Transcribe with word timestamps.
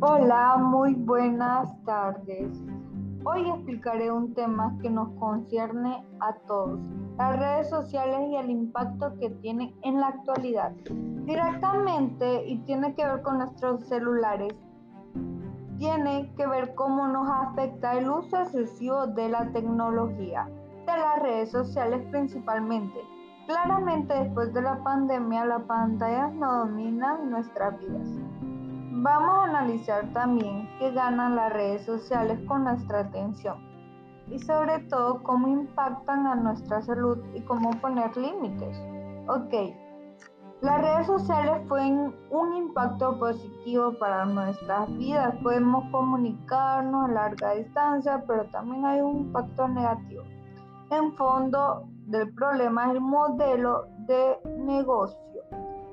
Hola, 0.00 0.56
muy 0.58 0.94
buenas 0.94 1.72
tardes. 1.84 2.50
Hoy 3.24 3.48
explicaré 3.48 4.10
un 4.10 4.34
tema 4.34 4.76
que 4.82 4.90
nos 4.90 5.08
concierne 5.20 6.04
a 6.20 6.34
todos, 6.48 6.80
las 7.16 7.38
redes 7.38 7.70
sociales 7.70 8.28
y 8.28 8.36
el 8.36 8.50
impacto 8.50 9.14
que 9.20 9.30
tienen 9.30 9.72
en 9.82 10.00
la 10.00 10.08
actualidad. 10.08 10.72
Directamente 10.90 12.44
y 12.44 12.58
tiene 12.64 12.94
que 12.94 13.06
ver 13.06 13.22
con 13.22 13.38
nuestros 13.38 13.86
celulares, 13.86 14.52
tiene 15.78 16.32
que 16.36 16.46
ver 16.46 16.74
cómo 16.74 17.06
nos 17.06 17.28
afecta 17.30 17.96
el 17.96 18.10
uso 18.10 18.36
excesivo 18.42 19.06
de 19.06 19.28
la 19.28 19.52
tecnología, 19.52 20.48
de 20.86 20.98
las 20.98 21.22
redes 21.22 21.52
sociales 21.52 22.04
principalmente. 22.10 22.98
Claramente 23.46 24.12
después 24.12 24.52
de 24.52 24.62
la 24.62 24.82
pandemia 24.82 25.44
las 25.44 25.62
pantallas 25.62 26.34
no 26.34 26.66
dominan 26.66 27.30
nuestras 27.30 27.78
vidas. 27.78 28.08
Vamos 28.96 29.38
a 29.38 29.44
analizar 29.44 30.12
también 30.12 30.68
qué 30.78 30.92
ganan 30.92 31.34
las 31.34 31.52
redes 31.52 31.84
sociales 31.84 32.38
con 32.46 32.62
nuestra 32.62 33.00
atención 33.00 33.56
y 34.30 34.38
sobre 34.38 34.78
todo 34.84 35.20
cómo 35.24 35.48
impactan 35.48 36.28
a 36.28 36.36
nuestra 36.36 36.80
salud 36.80 37.18
y 37.34 37.40
cómo 37.40 37.72
poner 37.80 38.16
límites. 38.16 38.78
Ok, 39.26 39.52
las 40.60 40.80
redes 40.80 41.08
sociales 41.08 41.60
fueron 41.68 42.14
un 42.30 42.54
impacto 42.54 43.18
positivo 43.18 43.98
para 43.98 44.26
nuestras 44.26 44.88
vidas. 44.96 45.34
Podemos 45.42 45.90
comunicarnos 45.90 47.10
a 47.10 47.12
larga 47.12 47.54
distancia, 47.54 48.22
pero 48.28 48.44
también 48.50 48.84
hay 48.84 49.00
un 49.00 49.16
impacto 49.16 49.66
negativo. 49.66 50.22
En 50.90 51.12
fondo 51.16 51.88
del 52.06 52.32
problema 52.34 52.84
es 52.84 52.90
el 52.92 53.00
modelo 53.00 53.86
de 54.06 54.38
negocio. 54.58 55.18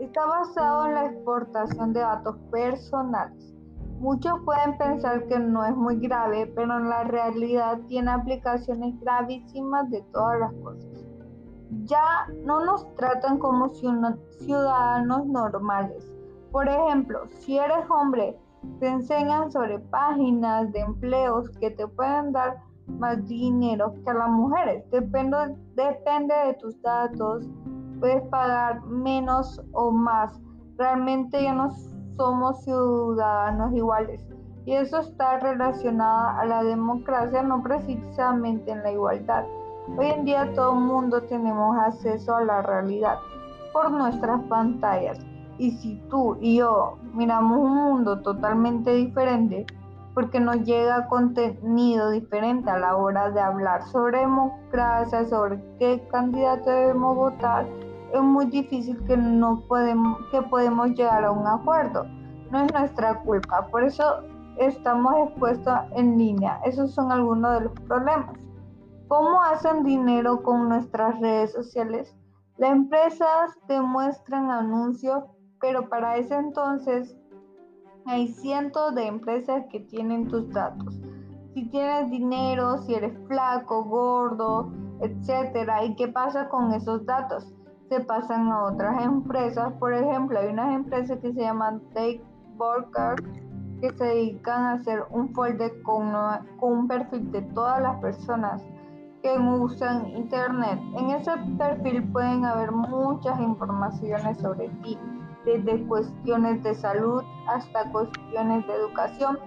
Está 0.00 0.26
basado 0.26 0.86
en 0.86 0.94
la 0.94 1.06
exportación 1.06 1.92
de 1.92 2.00
datos 2.00 2.36
personales. 2.50 3.54
Muchos 3.98 4.34
pueden 4.44 4.76
pensar 4.76 5.26
que 5.26 5.38
no 5.38 5.64
es 5.64 5.74
muy 5.74 5.98
grave, 5.98 6.52
pero 6.54 6.76
en 6.76 6.88
la 6.90 7.04
realidad 7.04 7.78
tiene 7.88 8.10
aplicaciones 8.10 8.98
gravísimas 9.00 9.90
de 9.90 10.02
todas 10.12 10.40
las 10.40 10.52
cosas 10.62 11.06
ya 11.84 12.28
no 12.44 12.64
nos 12.64 12.94
tratan 12.96 13.38
como 13.38 13.68
ciudadanos 13.70 15.26
normales. 15.26 16.12
Por 16.52 16.68
ejemplo, 16.68 17.26
si 17.40 17.58
eres 17.58 17.88
hombre, 17.90 18.38
te 18.80 18.88
enseñan 18.88 19.50
sobre 19.50 19.78
páginas 19.78 20.72
de 20.72 20.80
empleos 20.80 21.50
que 21.58 21.70
te 21.70 21.86
pueden 21.86 22.32
dar 22.32 22.62
más 22.86 23.26
dinero 23.26 23.94
que 24.04 24.10
a 24.10 24.14
las 24.14 24.30
mujeres. 24.30 24.88
Depende, 24.90 25.56
depende 25.74 26.34
de 26.46 26.54
tus 26.54 26.80
datos, 26.82 27.48
puedes 28.00 28.22
pagar 28.28 28.84
menos 28.84 29.60
o 29.72 29.90
más. 29.90 30.40
Realmente 30.76 31.42
ya 31.42 31.54
no 31.54 31.70
somos 32.16 32.62
ciudadanos 32.64 33.74
iguales. 33.74 34.24
Y 34.64 34.72
eso 34.72 34.98
está 34.98 35.38
relacionado 35.38 36.38
a 36.38 36.44
la 36.44 36.62
democracia, 36.64 37.42
no 37.42 37.62
precisamente 37.62 38.72
en 38.72 38.82
la 38.82 38.92
igualdad. 38.92 39.44
Hoy 39.96 40.06
en 40.06 40.24
día 40.24 40.52
todo 40.54 40.72
el 40.72 40.80
mundo 40.80 41.22
tenemos 41.22 41.78
acceso 41.78 42.34
a 42.34 42.44
la 42.44 42.62
realidad 42.62 43.18
por 43.72 43.92
nuestras 43.92 44.42
pantallas. 44.44 45.18
Y 45.58 45.70
si 45.70 45.96
tú 46.10 46.36
y 46.40 46.56
yo 46.56 46.98
miramos 47.14 47.58
un 47.58 47.76
mundo 47.76 48.20
totalmente 48.20 48.92
diferente, 48.92 49.64
porque 50.16 50.40
nos 50.40 50.64
llega 50.64 51.06
contenido 51.08 52.10
diferente 52.10 52.70
a 52.70 52.78
la 52.78 52.96
hora 52.96 53.30
de 53.30 53.38
hablar 53.38 53.82
sobre 53.82 54.20
democracia, 54.20 55.26
sobre 55.26 55.62
qué 55.78 56.02
candidato 56.10 56.70
debemos 56.70 57.14
votar, 57.14 57.66
es 58.18 58.24
muy 58.24 58.46
difícil 58.46 59.02
que 59.04 59.16
no 59.16 59.60
podemos, 59.68 60.18
que 60.30 60.42
podemos 60.42 60.90
llegar 60.90 61.24
a 61.24 61.30
un 61.30 61.46
acuerdo. 61.46 62.04
No 62.50 62.60
es 62.64 62.72
nuestra 62.72 63.20
culpa, 63.22 63.66
por 63.68 63.82
eso 63.82 64.22
estamos 64.58 65.14
expuestos 65.28 65.74
en 65.94 66.16
línea. 66.16 66.60
Esos 66.64 66.92
son 66.92 67.12
algunos 67.12 67.54
de 67.54 67.64
los 67.66 67.72
problemas. 67.80 68.38
¿Cómo 69.08 69.42
hacen 69.42 69.84
dinero 69.84 70.42
con 70.42 70.68
nuestras 70.68 71.20
redes 71.20 71.52
sociales? 71.52 72.14
Las 72.58 72.72
empresas 72.72 73.56
te 73.68 73.80
muestran 73.80 74.50
anuncios, 74.50 75.24
pero 75.60 75.88
para 75.88 76.16
ese 76.16 76.34
entonces 76.34 77.16
hay 78.06 78.28
cientos 78.28 78.94
de 78.94 79.06
empresas 79.06 79.64
que 79.70 79.80
tienen 79.80 80.28
tus 80.28 80.48
datos. 80.50 80.94
Si 81.54 81.68
tienes 81.70 82.10
dinero, 82.10 82.78
si 82.78 82.94
eres 82.94 83.12
flaco, 83.26 83.84
gordo, 83.84 84.72
etcétera, 85.00 85.84
¿y 85.84 85.94
qué 85.96 86.08
pasa 86.08 86.48
con 86.48 86.72
esos 86.72 87.04
datos? 87.04 87.52
Se 87.88 88.00
pasan 88.00 88.48
a 88.48 88.64
otras 88.64 89.04
empresas. 89.04 89.72
Por 89.74 89.94
ejemplo, 89.94 90.38
hay 90.38 90.48
unas 90.48 90.74
empresas 90.74 91.18
que 91.20 91.32
se 91.32 91.40
llaman 91.40 91.80
Take 91.94 92.22
Worker 92.58 93.16
que 93.80 93.92
se 93.92 94.04
dedican 94.04 94.62
a 94.62 94.72
hacer 94.74 95.04
un 95.10 95.32
folder 95.34 95.82
con, 95.82 96.12
con 96.58 96.72
un 96.72 96.88
perfil 96.88 97.30
de 97.30 97.42
todas 97.42 97.80
las 97.82 98.00
personas 98.00 98.62
que 99.22 99.38
usan 99.38 100.06
Internet. 100.08 100.78
En 100.96 101.10
ese 101.10 101.32
perfil 101.58 102.02
pueden 102.12 102.44
haber 102.44 102.70
muchas 102.72 103.38
informaciones 103.40 104.38
sobre 104.38 104.68
ti, 104.82 104.98
desde 105.44 105.84
cuestiones 105.86 106.62
de 106.62 106.74
salud 106.74 107.22
hasta 107.48 107.90
cuestiones 107.92 108.66
de 108.66 108.74
educación. 108.74 109.38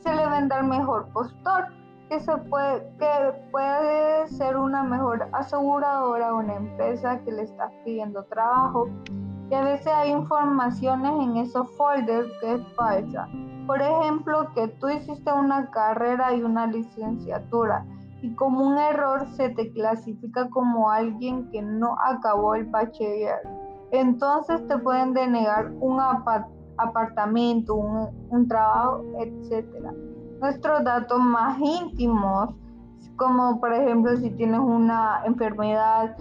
Se 0.00 0.14
le 0.14 0.28
vende 0.28 0.54
al 0.54 0.66
mejor 0.66 1.08
postor, 1.12 1.66
que, 2.08 2.20
se 2.20 2.36
puede, 2.48 2.88
que 2.98 3.32
puede 3.50 4.15
ser 4.36 4.56
una 4.56 4.82
mejor 4.82 5.28
aseguradora 5.32 6.34
o 6.34 6.38
una 6.38 6.54
empresa 6.54 7.20
que 7.24 7.32
le 7.32 7.42
está 7.42 7.70
pidiendo 7.84 8.24
trabajo. 8.24 8.88
Y 9.50 9.54
a 9.54 9.62
veces 9.62 9.88
hay 9.88 10.10
informaciones 10.10 11.12
en 11.22 11.36
esos 11.36 11.70
folders 11.76 12.28
que 12.40 12.54
es 12.54 12.74
falsa. 12.74 13.28
Por 13.66 13.80
ejemplo, 13.80 14.50
que 14.54 14.68
tú 14.68 14.88
hiciste 14.88 15.32
una 15.32 15.70
carrera 15.70 16.34
y 16.34 16.42
una 16.42 16.66
licenciatura 16.66 17.84
y 18.22 18.34
como 18.34 18.66
un 18.66 18.78
error 18.78 19.26
se 19.36 19.50
te 19.50 19.72
clasifica 19.72 20.48
como 20.50 20.90
alguien 20.90 21.48
que 21.50 21.62
no 21.62 21.96
acabó 22.04 22.54
el 22.54 22.64
bachiller. 22.64 23.40
Entonces 23.92 24.66
te 24.66 24.78
pueden 24.78 25.12
denegar 25.12 25.70
un 25.80 26.00
apartamento, 26.78 27.74
un, 27.74 28.48
trabajo, 28.48 29.04
etc. 29.20 29.66
Nuestros 30.40 30.84
datos 30.84 31.20
más 31.20 31.58
íntimos, 31.60 32.54
como 33.16 33.60
por 33.60 33.72
ejemplo 33.72 34.16
si 34.16 34.30
tienes 34.30 34.60
una 34.60 35.22
enfermedad, 35.24 36.16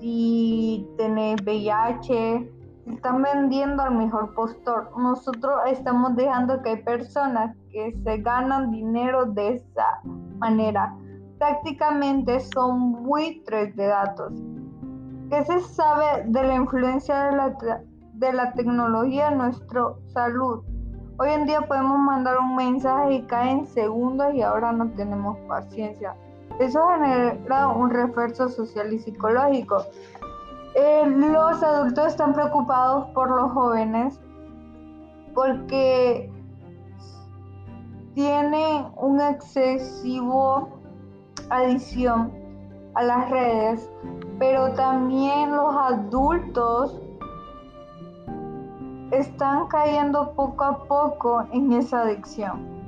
si 0.00 0.86
tienes 0.96 1.40
VIH, 1.42 2.50
están 2.86 3.22
vendiendo 3.22 3.82
al 3.82 3.94
mejor 3.94 4.34
postor. 4.34 4.90
Nosotros 4.98 5.54
estamos 5.66 6.16
dejando 6.16 6.60
que 6.62 6.70
hay 6.70 6.82
personas 6.82 7.56
que 7.70 7.96
se 8.02 8.18
ganan 8.18 8.70
dinero 8.70 9.26
de 9.26 9.54
esa 9.54 10.00
manera 10.38 10.94
prácticamente 11.42 12.38
son 12.54 13.02
buitres 13.02 13.74
de 13.74 13.86
datos. 13.86 14.32
¿Qué 15.28 15.44
se 15.44 15.58
sabe 15.60 16.24
de 16.28 16.44
la 16.44 16.54
influencia 16.54 17.24
de 17.24 17.36
la, 17.36 17.56
de 18.14 18.32
la 18.32 18.52
tecnología 18.52 19.28
en 19.32 19.38
nuestra 19.38 19.86
salud? 20.12 20.62
Hoy 21.22 21.30
en 21.30 21.46
día 21.46 21.60
podemos 21.60 22.00
mandar 22.00 22.36
un 22.36 22.56
mensaje 22.56 23.14
y 23.14 23.22
cae 23.22 23.52
en 23.52 23.66
segundos 23.68 24.34
y 24.34 24.42
ahora 24.42 24.72
no 24.72 24.90
tenemos 24.90 25.38
paciencia. 25.46 26.16
Eso 26.58 26.84
genera 26.88 27.68
un 27.68 27.90
refuerzo 27.90 28.48
social 28.48 28.92
y 28.92 28.98
psicológico. 28.98 29.84
Eh, 30.74 31.06
los 31.06 31.62
adultos 31.62 32.08
están 32.08 32.32
preocupados 32.32 33.06
por 33.10 33.30
los 33.30 33.52
jóvenes 33.52 34.18
porque 35.32 36.28
tienen 38.14 38.86
un 38.96 39.20
excesivo 39.20 40.70
adición 41.50 42.32
a 42.96 43.02
las 43.04 43.30
redes, 43.30 43.88
pero 44.40 44.72
también 44.72 45.54
los 45.54 45.72
adultos 45.72 47.00
están 49.12 49.68
cayendo 49.68 50.32
poco 50.32 50.64
a 50.64 50.84
poco 50.84 51.46
en 51.52 51.72
esa 51.72 52.02
adicción. 52.02 52.81